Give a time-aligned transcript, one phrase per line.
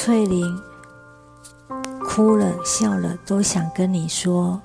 [0.00, 0.62] 翠玲
[2.04, 4.62] 哭了笑了，都想跟你说。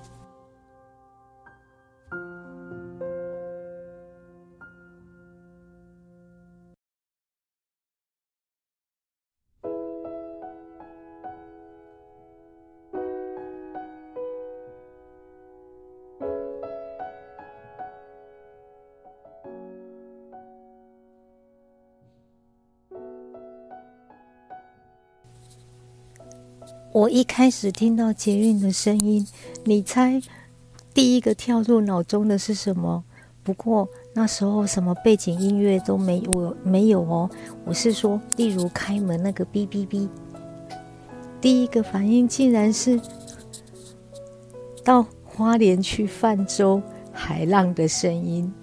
[26.94, 29.28] 我一开始听到捷运的声音，
[29.64, 30.22] 你猜
[30.94, 33.04] 第一个跳入脑中的是什么？
[33.42, 37.28] 不过那时候什么背景音乐都没我，没有哦。
[37.66, 40.08] 我是说，例如开门那个哔哔哔，
[41.42, 43.02] 第一个反应竟然是
[44.84, 46.80] 到花莲去泛舟
[47.12, 48.54] 海浪的声音。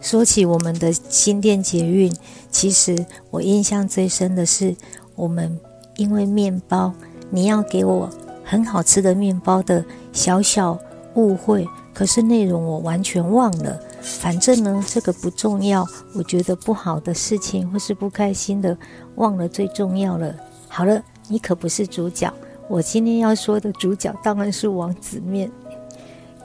[0.00, 2.14] 说起我们的新店捷运，
[2.48, 4.76] 其实我印象最深的是
[5.16, 5.58] 我们。
[5.96, 6.92] 因为面包，
[7.30, 8.08] 你要给我
[8.44, 10.78] 很好吃的面包的小小
[11.14, 13.78] 误会，可是内容我完全忘了。
[14.00, 15.86] 反正呢，这个不重要。
[16.14, 18.76] 我觉得不好的事情或是不开心的，
[19.16, 20.34] 忘了最重要了。
[20.68, 22.32] 好了，你可不是主角。
[22.68, 25.50] 我今天要说的主角当然是王子面。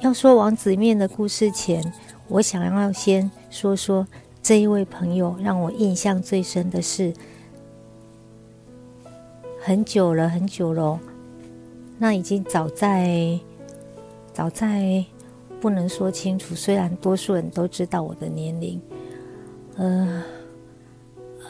[0.02, 1.82] 要说王子面的故事前，
[2.28, 4.06] 我想要先说说
[4.44, 7.14] 这一位朋友让我印象最深的是。
[9.66, 11.00] 很久了，很久了，
[11.98, 13.40] 那已经早在
[14.32, 15.04] 早在
[15.60, 16.54] 不能说清楚。
[16.54, 18.80] 虽然多数人都知道我的年龄，
[19.76, 20.24] 呃，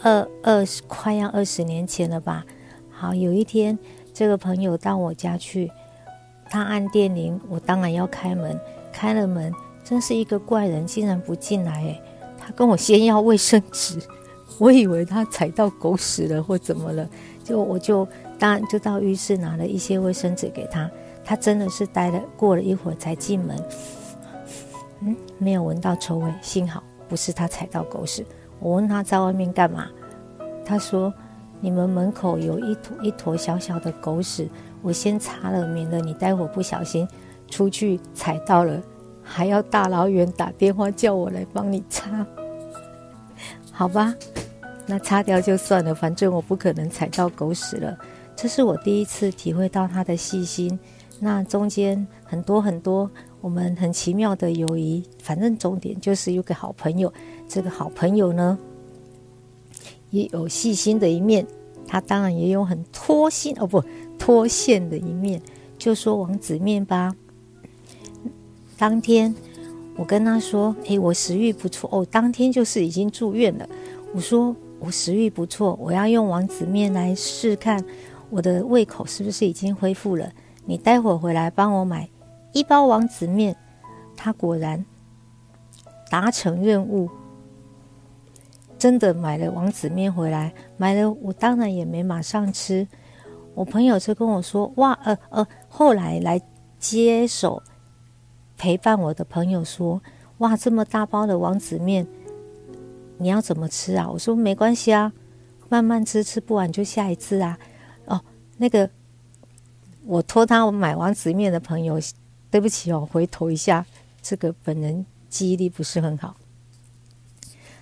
[0.02, 2.46] 二二十快要二十年前了吧。
[2.90, 3.78] 好，有一天
[4.14, 5.70] 这个朋友到我家去，
[6.50, 8.58] 他按电铃，我当然要开门。
[8.94, 11.84] 开了门，真是一个怪人，竟然不进来。
[11.84, 12.02] 诶，
[12.38, 14.00] 他跟我先要卫生纸，
[14.58, 17.09] 我以为他踩到狗屎了或怎么了。
[17.45, 18.06] 就我就
[18.39, 20.89] 当然就到浴室拿了一些卫生纸给他，
[21.23, 23.56] 他真的是待了过了一会儿才进门，
[25.01, 28.25] 嗯，没有闻到臭味，幸好不是他踩到狗屎。
[28.59, 29.88] 我问他在外面干嘛，
[30.66, 31.13] 他说
[31.61, 34.50] 你们门口有一坨一坨小小的狗屎，
[34.81, 37.07] 我先擦了，免得你待会不小心
[37.47, 38.81] 出去踩到了，
[39.22, 42.25] 还要大老远打电话叫我来帮你擦，
[43.72, 44.16] 好吧。
[44.88, 47.97] 那擦掉就算了，反正我不可能踩到狗屎了。
[48.35, 50.78] 这是我第一次体会到他的细心。
[51.19, 53.09] 那中间很多很多
[53.40, 57.12] 我们很奇妙的友谊，反正重点就是有个好朋友。
[57.47, 58.57] 这个好朋友呢，
[60.12, 61.47] 也有细心的一面，
[61.88, 63.84] 他当然也有很脱心哦不
[64.19, 65.41] 脱线的一面。
[65.78, 67.16] 就说王子面吧，
[68.78, 69.34] 当天
[69.95, 73.68] 我跟他说：“诶，我食欲不错哦。”当天就是已经住院了。
[74.13, 74.56] 我说。
[74.80, 77.84] 我食欲不错，我要用王子面来试看
[78.30, 80.31] 我的胃口是不是已经恢复了。
[80.66, 82.09] 你待会回来帮我买
[82.52, 83.56] 一包王子面。
[84.16, 84.84] 他果然
[86.09, 87.09] 达成任务，
[88.78, 90.53] 真的买了王子面回来。
[90.78, 92.88] 买了，我当然也没马上吃。
[93.53, 96.42] 我朋友就跟我说：“哇，呃呃。”后来来
[96.80, 97.62] 接手
[98.57, 100.02] 陪伴我的朋友说
[100.40, 102.07] ：“哇，这么大包的王子面。”
[103.18, 104.09] 你要怎么吃啊？
[104.09, 105.12] 我说没关系啊，
[105.70, 107.58] 慢慢吃，吃不完就下一次啊。
[108.06, 108.22] 哦，
[108.58, 108.90] 那个
[110.06, 112.00] 我托他我买王子面的朋友，
[112.52, 113.86] 对不起哦，回头一下，
[114.22, 116.36] 这个本人记忆力不是很好。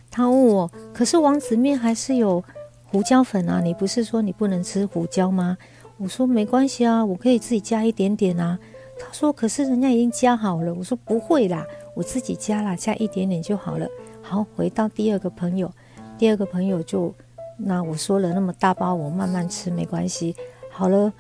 [0.10, 2.44] 他问我，可是王子面还是有
[2.86, 3.60] 胡椒粉啊？
[3.62, 5.58] 你不是说你不能吃胡椒吗？
[5.98, 8.60] 我说没关系啊，我可以自己加一点点啊。
[9.00, 10.72] 他说可是人家已经加好了。
[10.74, 13.88] 我说不会啦，我自己加啦，加一点点就好了。
[14.34, 15.72] 好，回到第二个朋友，
[16.18, 17.14] 第二个朋友就，
[17.56, 20.36] 那我说了那么大包，我慢慢吃没关系。
[20.72, 21.14] 好了，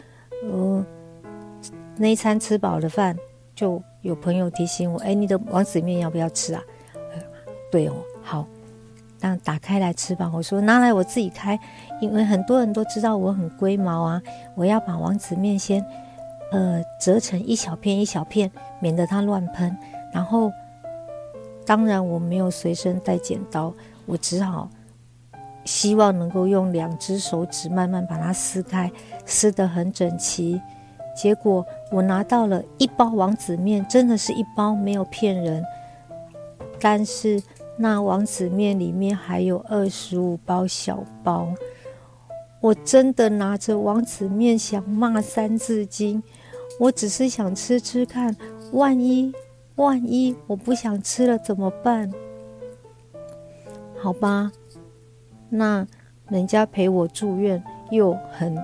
[0.51, 0.83] 呃，
[1.95, 3.15] 那一餐吃饱了饭，
[3.53, 6.63] 就有朋友提醒我，哎，你的王子面要不要吃啊？
[7.71, 7.93] 对哦，
[8.23, 8.47] 好，
[9.21, 10.31] 那打开来吃吧。
[10.33, 11.59] 我说拿来我自己开，
[12.01, 14.19] 因为很多人都知道我很龟毛啊，
[14.55, 15.85] 我要把王子面先，
[16.51, 18.49] 呃，折成一小片一小片，
[18.79, 19.77] 免得它乱喷，
[20.11, 20.51] 然后。
[21.65, 23.73] 当然，我没有随身带剪刀，
[24.05, 24.69] 我只好
[25.65, 28.91] 希望能够用两只手指慢慢把它撕开，
[29.25, 30.61] 撕得很整齐。
[31.15, 35.63] 结果我拿到了一包王子面，真的是一包，没有骗人。
[36.79, 37.41] 但是
[37.77, 41.47] 那王子面里面还有二十五包小包，
[42.59, 46.21] 我真的拿着王子面想骂三字经。
[46.79, 48.35] 我只是想吃吃看，
[48.71, 49.31] 万一……
[49.75, 52.11] 万一我不想吃了怎么办？
[53.99, 54.51] 好吧，
[55.49, 55.85] 那
[56.27, 58.55] 人家陪我住院，又很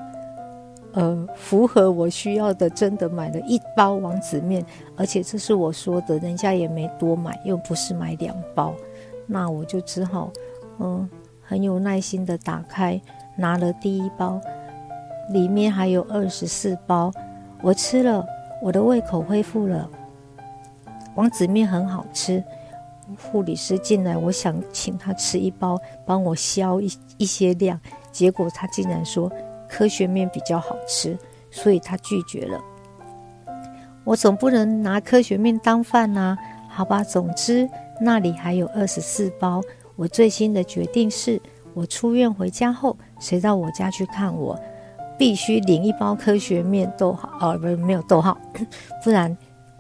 [0.94, 4.64] 呃符合我需要的，真的买了一包王子面，
[4.98, 8.74] 而且这是我说的，人家也没多买，又不是买两包，
[9.26, 10.32] 那我就只好
[10.80, 11.10] 嗯
[11.42, 13.00] 很有耐心的打开，
[13.36, 14.40] 拿了第一包，
[15.32, 17.12] 里面还有二十四包，
[17.62, 18.26] 我吃了，
[18.62, 19.90] 我的胃口恢复了，
[21.16, 22.44] 王子面很好吃。
[23.32, 27.80] 护理师进来，我想请他吃一包，帮我消一一些量，
[28.12, 29.32] 结果他竟然说
[29.68, 31.18] 科学面比较好吃，
[31.50, 32.62] 所以他拒绝了。
[34.04, 36.38] 我总不能拿科学面当饭呐，
[36.70, 37.04] 好吧。
[37.04, 37.68] 总之
[38.00, 39.60] 那里还有二十四包。
[39.96, 41.42] 我最新的决定是，
[41.74, 44.58] 我出院回家后，谁到我家去看我，
[45.18, 48.38] 必须领一包科学面，逗号哦，不是没有逗号，
[49.04, 49.36] 不然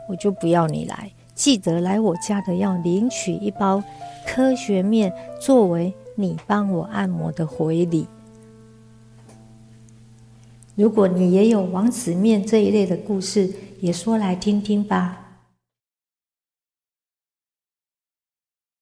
[0.09, 1.11] 我就不要你来。
[1.39, 3.81] 记得来我家的要领取一包
[4.27, 8.05] 科学面，作为你帮我按摩的回礼。
[10.75, 13.49] 如果你也有王子面这一类的故事，
[13.79, 15.28] 也说来听听吧。